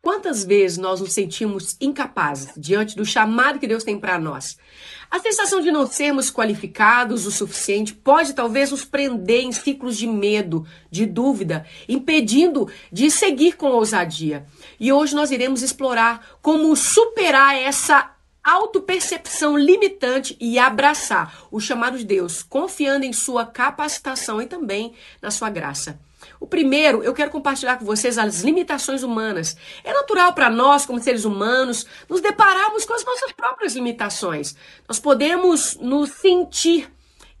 Quantas 0.00 0.44
vezes 0.44 0.78
nós 0.78 1.00
nos 1.00 1.12
sentimos 1.12 1.76
incapazes 1.80 2.52
diante 2.56 2.94
do 2.94 3.04
chamado 3.04 3.58
que 3.58 3.66
Deus 3.66 3.82
tem 3.82 3.98
para 3.98 4.16
nós? 4.16 4.56
A 5.10 5.18
sensação 5.18 5.60
de 5.60 5.72
não 5.72 5.86
sermos 5.86 6.30
qualificados 6.30 7.26
o 7.26 7.32
suficiente 7.32 7.94
pode 7.94 8.32
talvez 8.32 8.70
nos 8.70 8.84
prender 8.84 9.42
em 9.42 9.50
ciclos 9.50 9.96
de 9.98 10.06
medo, 10.06 10.64
de 10.88 11.04
dúvida, 11.04 11.66
impedindo 11.88 12.70
de 12.92 13.10
seguir 13.10 13.56
com 13.56 13.70
ousadia. 13.70 14.46
E 14.78 14.92
hoje 14.92 15.16
nós 15.16 15.32
iremos 15.32 15.62
explorar 15.62 16.38
como 16.40 16.76
superar 16.76 17.56
essa 17.56 18.14
autopercepção 18.44 19.58
limitante 19.58 20.36
e 20.40 20.58
abraçar 20.58 21.46
o 21.50 21.58
chamado 21.58 21.98
de 21.98 22.04
Deus, 22.04 22.42
confiando 22.42 23.04
em 23.04 23.12
sua 23.12 23.44
capacitação 23.44 24.40
e 24.40 24.46
também 24.46 24.94
na 25.20 25.30
sua 25.30 25.50
graça. 25.50 25.98
O 26.40 26.46
primeiro, 26.46 27.02
eu 27.02 27.14
quero 27.14 27.30
compartilhar 27.30 27.78
com 27.78 27.84
vocês 27.84 28.18
as 28.18 28.42
limitações 28.42 29.02
humanas. 29.02 29.56
É 29.84 29.92
natural 29.92 30.32
para 30.32 30.50
nós, 30.50 30.86
como 30.86 31.00
seres 31.00 31.24
humanos, 31.24 31.86
nos 32.08 32.20
depararmos 32.20 32.84
com 32.84 32.94
as 32.94 33.04
nossas 33.04 33.32
próprias 33.32 33.74
limitações. 33.74 34.54
Nós 34.88 34.98
podemos 34.98 35.76
nos 35.76 36.10
sentir 36.10 36.90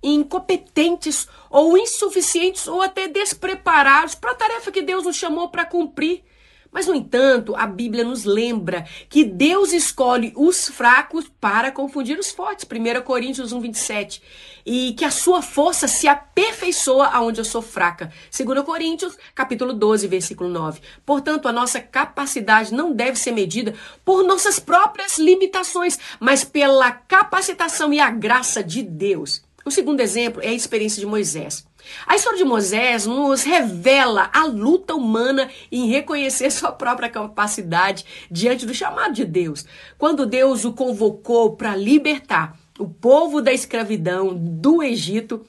incompetentes 0.02 1.28
ou 1.50 1.76
insuficientes 1.76 2.68
ou 2.68 2.82
até 2.82 3.08
despreparados 3.08 4.14
para 4.14 4.32
a 4.32 4.36
tarefa 4.36 4.70
que 4.70 4.82
Deus 4.82 5.04
nos 5.04 5.16
chamou 5.16 5.48
para 5.48 5.64
cumprir. 5.64 6.22
Mas, 6.70 6.86
no 6.86 6.94
entanto, 6.94 7.56
a 7.56 7.66
Bíblia 7.66 8.04
nos 8.04 8.24
lembra 8.24 8.86
que 9.08 9.24
Deus 9.24 9.72
escolhe 9.72 10.32
os 10.36 10.68
fracos 10.68 11.30
para 11.40 11.72
confundir 11.72 12.18
os 12.18 12.30
fortes. 12.30 12.66
1 12.70 13.02
Coríntios 13.02 13.52
1, 13.52 13.60
27. 13.60 14.22
E 14.66 14.92
que 14.92 15.04
a 15.04 15.10
sua 15.10 15.40
força 15.40 15.88
se 15.88 16.06
aperfeiçoa 16.06 17.06
aonde 17.06 17.40
eu 17.40 17.44
sou 17.44 17.62
fraca. 17.62 18.12
2 18.36 18.62
Coríntios, 18.64 19.16
capítulo 19.34 19.72
12, 19.72 20.06
versículo 20.06 20.50
9. 20.50 20.80
Portanto, 21.04 21.48
a 21.48 21.52
nossa 21.52 21.80
capacidade 21.80 22.74
não 22.74 22.92
deve 22.92 23.18
ser 23.18 23.32
medida 23.32 23.74
por 24.04 24.22
nossas 24.22 24.58
próprias 24.58 25.18
limitações, 25.18 25.98
mas 26.20 26.44
pela 26.44 26.92
capacitação 26.92 27.92
e 27.92 28.00
a 28.00 28.10
graça 28.10 28.62
de 28.62 28.82
Deus. 28.82 29.42
O 29.64 29.70
segundo 29.70 30.00
exemplo 30.00 30.42
é 30.42 30.48
a 30.48 30.54
experiência 30.54 30.98
de 30.98 31.06
Moisés. 31.06 31.67
A 32.06 32.16
história 32.16 32.38
de 32.38 32.44
Moisés 32.44 33.06
nos 33.06 33.42
revela 33.42 34.30
a 34.32 34.44
luta 34.44 34.94
humana 34.94 35.48
em 35.70 35.88
reconhecer 35.88 36.50
sua 36.52 36.72
própria 36.72 37.08
capacidade 37.08 38.04
diante 38.30 38.66
do 38.66 38.74
chamado 38.74 39.14
de 39.14 39.24
Deus. 39.24 39.64
Quando 39.96 40.26
Deus 40.26 40.64
o 40.64 40.72
convocou 40.72 41.56
para 41.56 41.76
libertar 41.76 42.58
o 42.78 42.88
povo 42.88 43.42
da 43.42 43.52
escravidão 43.52 44.34
do 44.34 44.82
Egito, 44.82 45.44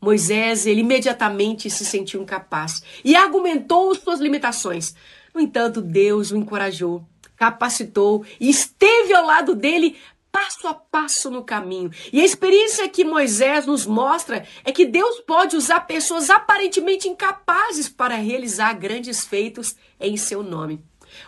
Moisés, 0.00 0.64
ele 0.64 0.80
imediatamente 0.80 1.68
se 1.68 1.84
sentiu 1.84 2.22
incapaz 2.22 2.82
e 3.04 3.14
argumentou 3.14 3.94
suas 3.94 4.18
limitações. 4.18 4.94
No 5.34 5.40
entanto, 5.40 5.82
Deus 5.82 6.30
o 6.30 6.36
encorajou, 6.38 7.04
capacitou 7.36 8.24
e 8.40 8.48
esteve 8.48 9.12
ao 9.12 9.26
lado 9.26 9.54
dele 9.54 9.96
passo 10.32 10.68
a 10.68 10.74
passo 10.74 11.30
no 11.30 11.44
caminho. 11.44 11.90
E 12.12 12.20
a 12.20 12.24
experiência 12.24 12.88
que 12.88 13.04
Moisés 13.04 13.66
nos 13.66 13.86
mostra 13.86 14.46
é 14.64 14.72
que 14.72 14.86
Deus 14.86 15.20
pode 15.20 15.56
usar 15.56 15.80
pessoas 15.80 16.30
aparentemente 16.30 17.08
incapazes 17.08 17.88
para 17.88 18.14
realizar 18.14 18.72
grandes 18.74 19.24
feitos 19.24 19.76
em 19.98 20.16
seu 20.16 20.42
nome. 20.42 20.82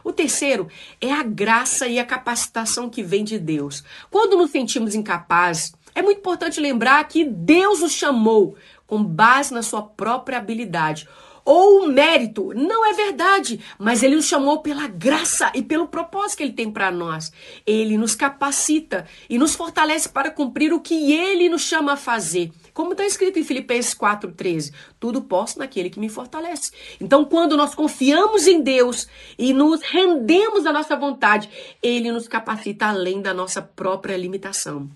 O 0.05 0.13
terceiro 0.13 0.69
é 1.01 1.13
a 1.13 1.23
graça 1.23 1.89
e 1.89 1.99
a 1.99 2.05
capacitação 2.05 2.89
que 2.89 3.03
vem 3.03 3.25
de 3.25 3.39
Deus. 3.39 3.83
Quando 4.11 4.37
nos 4.37 4.51
sentimos 4.51 4.95
incapazes, 4.95 5.73
é 5.95 6.03
muito 6.03 6.19
importante 6.19 6.61
lembrar 6.61 7.03
que 7.05 7.25
Deus 7.25 7.81
nos 7.81 7.93
chamou 7.93 8.57
com 8.87 9.03
base 9.03 9.53
na 9.53 9.63
sua 9.63 9.83
própria 9.83 10.39
habilidade 10.39 11.09
ou 11.45 11.83
o 11.83 11.89
mérito. 11.89 12.53
Não 12.55 12.87
é 12.89 12.93
verdade, 12.93 13.61
mas 13.79 14.03
ele 14.03 14.17
nos 14.17 14.27
chamou 14.27 14.61
pela 14.61 14.87
graça 14.87 15.51
e 15.55 15.63
pelo 15.63 15.89
propósito 15.89 16.39
que 16.39 16.43
ele 16.45 16.53
tem 16.53 16.71
para 16.71 16.91
nós. 16.91 17.33
Ele 17.67 17.97
nos 17.97 18.15
capacita 18.15 19.07
e 19.29 19.39
nos 19.39 19.55
fortalece 19.55 20.09
para 20.09 20.31
cumprir 20.31 20.73
o 20.73 20.81
que 20.81 21.13
ele 21.13 21.49
nos 21.49 21.63
chama 21.63 21.95
a 21.95 21.97
fazer. 21.97 22.51
Como 22.73 22.93
está 22.93 23.05
escrito 23.05 23.39
em 23.39 23.45
Filipenses 23.45 23.95
4,13, 23.95 24.73
tudo 24.99 25.23
posso 25.23 25.59
naquele 25.59 25.91
que 25.91 26.01
me 26.01 26.09
fortalece. 26.09 26.73
Então, 27.01 27.25
quando 27.25 27.57
nós 27.57 27.75
confiamos 27.75 28.47
em 28.47 28.63
Deus 28.63 29.07
e 29.39 29.53
nos 29.53 29.83
rendemos 29.83 30.65
à 30.65 30.73
nossa 30.73 30.97
vontade, 30.97 31.51
Ele 31.83 32.11
nos 32.11 32.27
capacita 32.27 32.87
além 32.87 33.21
da 33.21 33.35
nossa 33.35 33.61
própria 33.61 34.17
limitação. 34.17 34.89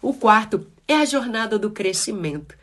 O 0.00 0.14
quarto 0.14 0.66
é 0.86 0.94
a 0.94 1.04
jornada 1.04 1.58
do 1.58 1.70
crescimento. 1.70 2.57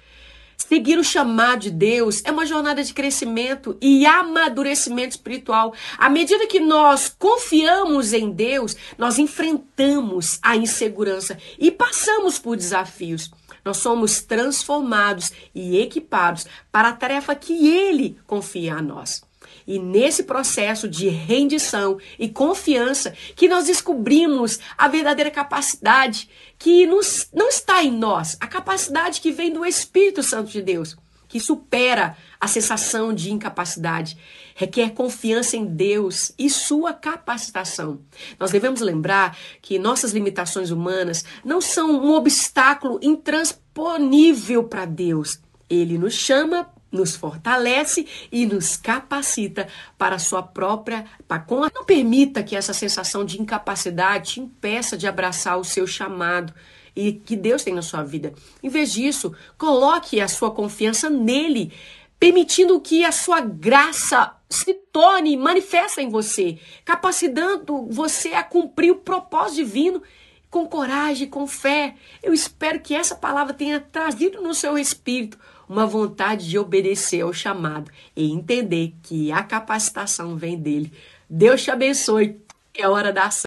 Seguir 0.58 0.98
o 0.98 1.04
chamado 1.04 1.62
de 1.62 1.72
Deus 1.72 2.22
é 2.26 2.32
uma 2.32 2.46
jornada 2.46 2.84
de 2.84 2.94
crescimento 2.94 3.78
e 3.82 4.06
amadurecimento 4.06 5.12
espiritual. 5.12 5.74
À 5.98 6.10
medida 6.10 6.48
que 6.48 6.60
nós 6.60 7.14
confiamos 7.18 8.14
em 8.14 8.32
Deus, 8.32 8.76
nós 8.98 9.20
enfrentamos 9.20 10.40
a 10.42 10.56
insegurança 10.56 11.38
e 11.60 11.70
passamos 11.72 12.40
por 12.40 12.58
desafios. 12.58 13.30
Nós 13.64 13.78
somos 13.78 14.22
transformados 14.22 15.32
e 15.54 15.80
equipados 15.80 16.46
para 16.72 16.90
a 16.90 16.94
tarefa 16.94 17.36
que 17.36 17.68
Ele 17.68 18.18
confia 18.28 18.76
a 18.76 18.82
nós. 18.82 19.24
E 19.68 19.80
nesse 19.80 20.24
processo 20.24 20.88
de 20.88 21.08
rendição 21.08 21.98
e 22.20 22.30
confiança 22.30 23.14
que 23.36 23.48
nós 23.48 23.66
descobrimos 23.66 24.60
a 24.78 24.88
verdadeira 24.88 25.32
capacidade 25.32 26.30
que 26.58 26.86
nos, 26.86 27.28
não 27.34 27.50
está 27.50 27.84
em 27.84 27.92
nós, 27.92 28.38
a 28.40 28.48
capacidade 28.48 29.22
que 29.22 29.32
vem 29.32 29.52
do 29.52 29.66
Espírito 29.66 30.24
Santo 30.24 30.52
de 30.52 30.62
Deus, 30.62 30.96
que 31.28 31.40
supera 31.40 32.16
a 32.40 32.48
sensação 32.48 33.14
de 33.14 33.32
incapacidade, 33.32 34.18
requer 34.56 34.92
confiança 34.92 35.58
em 35.58 35.66
Deus 35.66 36.32
e 36.38 36.50
sua 36.50 36.94
capacitação. 36.94 38.00
Nós 38.40 38.52
devemos 38.52 38.82
lembrar 38.82 39.38
que 39.62 39.80
nossas 39.80 40.12
limitações 40.12 40.72
humanas 40.72 41.26
não 41.44 41.60
são 41.60 41.92
um 41.92 42.14
obstáculo 42.14 43.00
intransponível 43.02 44.64
para 44.64 44.86
Deus. 44.86 45.40
Ele 45.70 45.98
nos 45.98 46.14
chama 46.14 46.72
nos 46.96 47.16
fortalece 47.16 48.08
e 48.32 48.46
nos 48.46 48.76
capacita 48.78 49.68
para 49.98 50.16
a 50.16 50.20
sua 50.20 50.42
própria. 50.42 51.06
Para, 51.28 51.46
não 51.74 51.86
permita 51.86 52.42
que 52.42 52.56
essa 52.56 52.74
sensação 52.74 53.24
de 53.24 53.40
incapacidade 53.42 54.34
te 54.34 54.40
impeça 54.40 54.98
de 54.98 55.06
abraçar 55.06 55.60
o 55.60 55.64
seu 55.64 55.86
chamado 55.86 56.54
e 56.96 57.12
que 57.14 57.36
Deus 57.36 57.64
tem 57.64 57.74
na 57.74 57.82
sua 57.82 58.04
vida. 58.04 58.34
Em 58.64 58.70
vez 58.70 58.94
disso, 58.94 59.36
coloque 59.58 60.22
a 60.22 60.28
sua 60.28 60.52
confiança 60.52 61.10
nele, 61.10 61.74
permitindo 62.18 62.80
que 62.80 63.04
a 63.04 63.12
sua 63.12 63.42
graça 63.42 64.34
se 64.50 64.74
torne 64.74 65.36
manifesta 65.36 66.02
em 66.02 66.10
você, 66.10 66.58
capacitando 66.86 67.88
você 67.90 68.30
a 68.34 68.44
cumprir 68.44 68.92
o 68.92 68.98
propósito 68.98 69.58
divino 69.58 70.02
com 70.50 70.66
coragem, 70.68 71.28
com 71.28 71.46
fé. 71.46 71.96
Eu 72.24 72.34
espero 72.34 72.80
que 72.80 72.96
essa 72.96 73.16
palavra 73.16 73.54
tenha 73.54 73.80
trazido 73.80 74.42
no 74.42 74.54
seu 74.54 74.78
espírito 74.78 75.38
uma 75.68 75.86
vontade 75.86 76.48
de 76.48 76.58
obedecer 76.58 77.22
ao 77.22 77.34
chamado 77.34 77.92
e 78.16 78.32
entender 78.32 78.94
que 79.04 79.32
a 79.32 79.44
capacitação 79.44 80.36
vem 80.36 80.58
dele. 80.58 80.92
Deus 81.30 81.64
te 81.64 81.72
abençoe. 81.72 82.40
É 82.74 82.88
hora 82.88 83.12
da 83.12 83.26
ação. 83.26 83.44